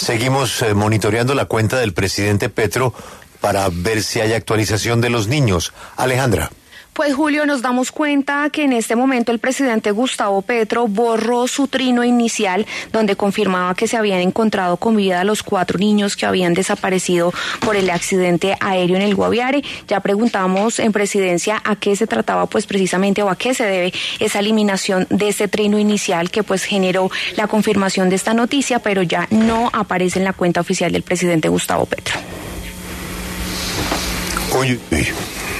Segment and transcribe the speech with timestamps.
[0.00, 2.94] Seguimos eh, monitoreando la cuenta del presidente Petro
[3.42, 5.74] para ver si hay actualización de los niños.
[5.98, 6.50] Alejandra.
[6.92, 11.68] Pues Julio, nos damos cuenta que en este momento el presidente Gustavo Petro borró su
[11.68, 16.52] trino inicial donde confirmaba que se habían encontrado con vida los cuatro niños que habían
[16.52, 19.62] desaparecido por el accidente aéreo en el Guaviare.
[19.86, 23.92] Ya preguntamos en presidencia a qué se trataba pues precisamente o a qué se debe
[24.18, 29.02] esa eliminación de ese trino inicial que pues generó la confirmación de esta noticia, pero
[29.02, 32.18] ya no aparece en la cuenta oficial del presidente Gustavo Petro.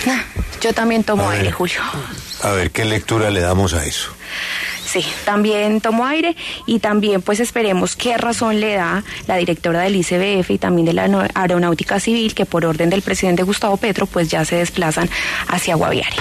[0.07, 0.25] Ah,
[0.61, 1.81] yo también tomo aire, Julio.
[2.43, 4.11] A ver, ¿qué lectura le damos a eso?
[4.91, 6.37] Sí, también tomo aire
[6.67, 10.93] y también pues esperemos qué razón le da la directora del ICBF y también de
[10.95, 15.09] la Aeronáutica Civil que por orden del presidente Gustavo Petro pues ya se desplazan
[15.47, 16.17] hacia Guaviare.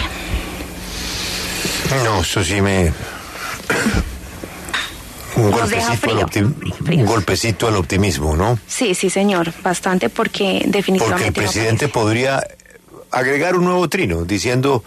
[2.03, 2.93] No, eso sí me...
[5.35, 6.99] Un golpecito, al frío.
[6.99, 8.59] un golpecito al optimismo, ¿no?
[8.67, 11.31] Sí, sí señor, bastante porque definitivamente...
[11.31, 12.43] Porque el presidente podría
[13.11, 14.83] agregar un nuevo trino diciendo,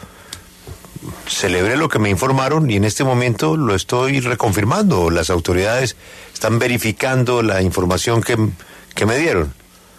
[1.29, 5.11] celebré lo que me informaron y en este momento lo estoy reconfirmando.
[5.11, 5.97] Las autoridades
[6.33, 8.37] están verificando la información que,
[8.95, 9.53] que me dieron.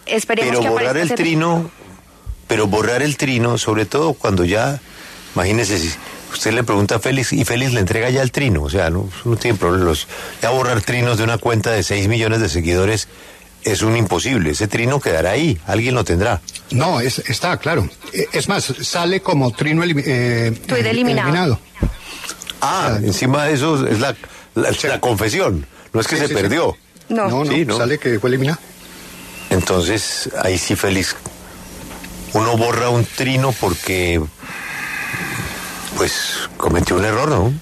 [0.05, 1.71] Esperemos Pero que borrar el trino,
[2.47, 4.81] pero borrar el trino, sobre todo cuando ya,
[5.35, 5.93] imagínese si
[6.33, 9.09] usted le pregunta a Félix y Félix le entrega ya el trino, o sea, no,
[9.23, 10.07] no tiene problemas.
[10.41, 13.07] Ya borrar trinos de una cuenta de 6 millones de seguidores
[13.63, 14.51] es un imposible.
[14.51, 16.41] Ese trino quedará ahí, alguien lo tendrá.
[16.71, 17.87] No, es, está claro.
[18.13, 20.53] Eh, Es más, sale como trino eh, eh,
[20.89, 21.59] eliminado.
[22.61, 24.15] Ah, encima de eso es la,
[24.55, 24.87] la, Sí.
[24.87, 26.75] la confesión, no es que Sí, se sí, perdió.
[27.09, 27.27] No.
[27.27, 27.77] No, no, Sí, ¿no?
[27.77, 28.59] sale que fue eliminado.
[29.49, 31.15] Entonces, ahí sí, Félix,
[32.33, 34.21] uno borra un trino porque,
[35.97, 37.53] pues, cometió un error, ¿no?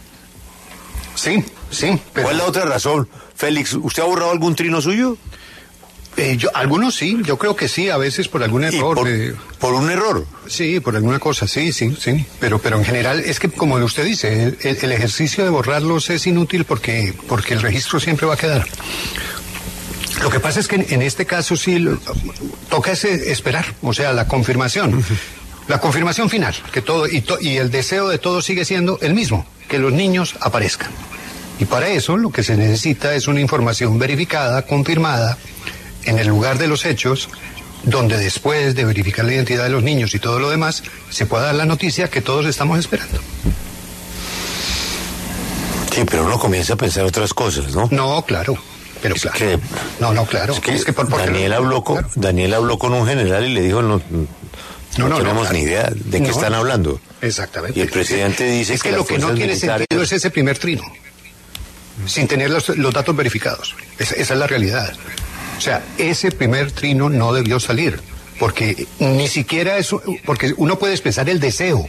[1.15, 1.99] Sí, sí.
[2.13, 3.09] Pero, ¿Cuál es la otra razón?
[3.35, 5.17] Félix, ¿usted ha borrado algún trino suyo?
[6.17, 8.99] Eh, yo, algunos sí, yo creo que sí, a veces por algún error.
[9.59, 10.25] por, un error.
[10.47, 12.25] Sí, por alguna cosa, sí, sí, sí.
[12.39, 16.27] Pero, pero en general es que, como usted dice, el, el ejercicio de borrarlos es
[16.27, 18.65] inútil porque, porque el registro siempre va a quedar.
[20.21, 21.97] Lo que pasa es que en, en este caso sí lo-
[22.69, 25.03] toca ese- esperar, o sea, la confirmación.
[25.67, 29.13] La confirmación final, que todo, y, to- y el deseo de todos sigue siendo el
[29.13, 30.91] mismo, que los niños aparezcan.
[31.59, 35.37] Y para eso lo que se necesita es una información verificada, confirmada,
[36.05, 37.29] en el lugar de los hechos,
[37.83, 41.45] donde después de verificar la identidad de los niños y todo lo demás, se pueda
[41.45, 43.19] dar la noticia que todos estamos esperando.
[45.93, 47.87] Sí, pero uno comienza a pensar otras cosas, ¿no?
[47.91, 48.57] No, claro,
[49.01, 49.37] pero Es claro.
[49.37, 49.59] que-
[49.99, 50.53] no, no, claro.
[50.67, 52.11] Es que, por- porque Daniel, habló con, claro.
[52.15, 54.27] Daniel habló con un general y le dijo, no, no,
[54.97, 56.29] No, no, tenemos ni idea de qué No.
[56.31, 56.99] están hablando.
[57.21, 57.77] Exactamente.
[57.79, 60.29] Y el presidente dice es que, que lo que no tiene militares- sentido es ese
[60.31, 60.83] primer trino,
[62.05, 63.75] sin tener los, los datos verificados.
[63.99, 64.93] Esa, esa es la realidad.
[65.61, 67.99] O sea, ese primer trino no debió salir,
[68.39, 71.87] porque ni siquiera eso, porque uno puede expresar el deseo.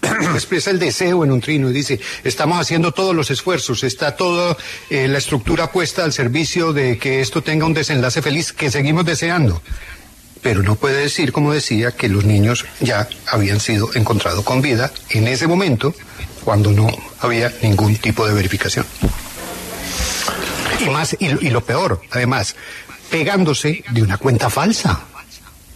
[0.34, 4.56] Expresa el deseo en un trino y dice, estamos haciendo todos los esfuerzos, está toda
[4.90, 9.04] eh, la estructura puesta al servicio de que esto tenga un desenlace feliz que seguimos
[9.04, 9.62] deseando
[10.40, 14.90] pero no puede decir, como decía, que los niños ya habían sido encontrados con vida
[15.10, 15.94] en ese momento
[16.44, 16.88] cuando no
[17.20, 18.84] había ningún tipo de verificación.
[20.80, 22.56] Y más, y lo peor, además,
[23.12, 25.00] pegándose de una cuenta falsa.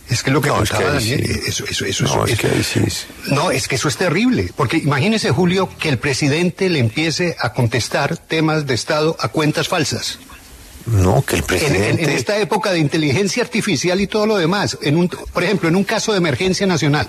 [0.08, 1.40] Es que lo que No, es que Daniel, sí.
[1.48, 2.80] eso, eso, eso, No, es que sí
[3.26, 7.52] no, es que eso es terrible, porque imagínese, Julio, que el presidente le empiece a
[7.52, 10.18] contestar temas de Estado a cuentas falsas.
[10.86, 11.90] No, que el En, presidente...
[11.90, 15.68] en- en esta época de inteligencia artificial y todo lo demás, en un, por ejemplo,
[15.68, 17.08] en un caso de emergencia nacional,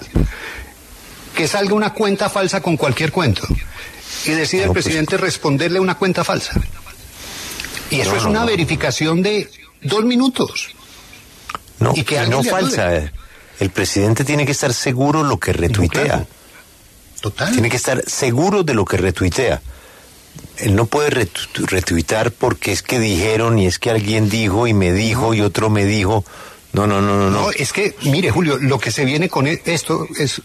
[1.36, 3.48] que salga una cuenta falsa con cualquier cuento
[4.26, 6.59] y decide No, el pues- presidente responderle una cuenta falsa.
[7.90, 8.46] Y eso No, es no, una no.
[8.48, 9.50] verificación de
[9.81, 10.70] dos minutos.
[11.80, 12.96] No, y que no falsa.
[12.96, 13.12] eh.
[13.59, 16.03] El presidente tiene que estar seguro lo que retuitea.
[16.06, 16.28] claro.
[17.22, 17.52] Total.
[17.52, 19.62] Tiene que estar seguro de lo que retuitea.
[20.58, 24.74] Él no puede retu- retuitar porque es que dijeron y es que alguien dijo y
[24.74, 26.23] me dijo y otro me dijo.
[26.73, 27.41] No, no, no, no, no.
[27.41, 30.41] No, es que, mire, Julio, lo que se viene con e- esto es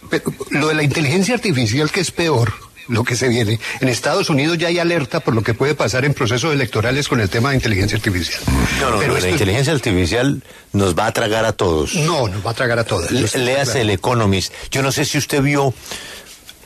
[0.50, 2.54] lo de la inteligencia artificial que es peor.
[2.88, 3.60] Lo que se viene.
[3.80, 7.20] En Estados Unidos ya hay alerta por lo que puede pasar en procesos electorales con
[7.20, 8.40] el tema de inteligencia artificial.
[8.80, 10.42] No, no, Pero no, la es- inteligencia artificial
[10.72, 11.94] nos va a tragar a todos.
[11.94, 14.52] No, nos va a tragar a está Léase el Economist.
[14.70, 15.72] Yo no sé si usted vio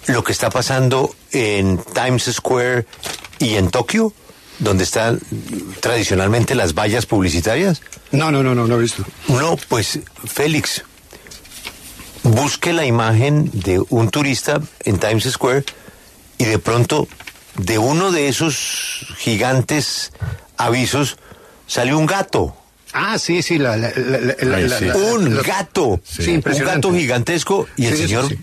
[0.07, 2.87] lo que está pasando en Times Square
[3.39, 4.13] y en Tokio,
[4.59, 5.21] donde están
[5.81, 7.83] tradicionalmente las vallas publicitarias.
[8.13, 9.05] No, no, no, no, no he visto.
[9.29, 10.83] No, pues Félix,
[12.23, 15.65] busque la imagen de un turista en Times Square
[16.39, 17.09] y de pronto
[17.57, 20.13] de uno de esos gigantes
[20.57, 21.17] avisos
[21.67, 22.55] sale un gato.
[22.93, 24.85] Ah, sí, sí, la, la- la- la- Ay, la- sí.
[24.87, 26.01] la- Un la- gato.
[26.05, 27.67] Sí, un gato gigantesco.
[27.77, 28.39] Y el Sí, señor, sí.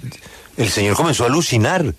[0.57, 1.93] el señor comenzó a alucinar.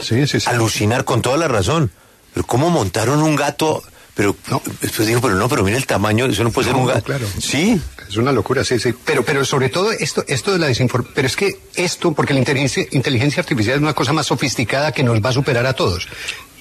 [0.00, 0.48] Sí, sí, sí.
[0.48, 1.90] Alucinar con toda la razón.
[2.34, 3.82] Pero ¿cómo montaron un gato?
[4.20, 4.60] Pero No.
[4.82, 7.04] después dijo, pero no, pero mira el tamaño, eso no puede ser un gato.
[7.04, 7.26] claro.
[7.40, 7.80] Sí.
[8.06, 8.92] Es una locura, sí, sí.
[9.06, 11.14] Pero, pero sobre todo esto, esto de la desinformación.
[11.14, 15.02] Pero es que esto, porque la inteligencia, inteligencia artificial es una cosa más sofisticada que
[15.02, 16.06] nos va a superar a todos.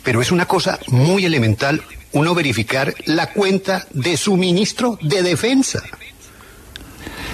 [0.05, 1.83] Pero es una cosa muy elemental
[2.13, 5.83] uno verificar la cuenta de su ministro de defensa.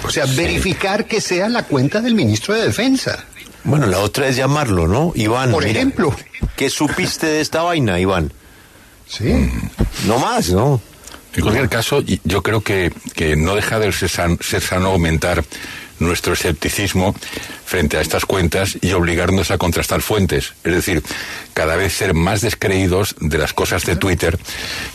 [0.02, 3.24] O sea, verificar que sea la cuenta del ministro de defensa.
[3.62, 5.12] Bueno, la otra es llamarlo, ¿no?
[5.14, 5.52] Iván.
[5.52, 6.12] Por mira, ejemplo.
[6.56, 8.32] ¿Qué supiste de esta vaina, Iván?
[9.06, 9.50] Sí.
[10.06, 10.80] No más, ¿no?
[11.34, 15.44] En cualquier caso, yo creo que, que no deja de ser sano aumentar
[15.98, 17.14] nuestro escepticismo
[17.64, 20.54] frente a estas cuentas y obligarnos a contrastar fuentes.
[20.64, 21.02] Es decir,
[21.54, 24.38] cada vez ser más descreídos de las cosas de Twitter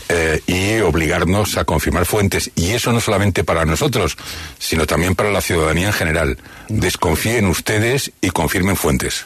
[0.09, 2.51] eh, y obligarnos a confirmar fuentes.
[2.55, 4.17] Y eso no solamente para nosotros,
[4.57, 6.37] sino también para la ciudadanía en general.
[6.69, 9.25] Desconfíen ustedes y confirmen fuentes.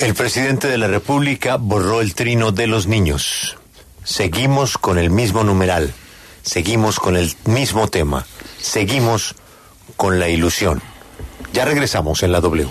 [0.00, 3.56] El presidente de la República borró el trino de los niños.
[4.02, 5.94] Seguimos con el mismo numeral.
[6.42, 8.26] Seguimos con el mismo tema.
[8.60, 9.36] Seguimos
[9.96, 10.82] con la ilusión.
[11.52, 12.68] Ya regresamos en la W.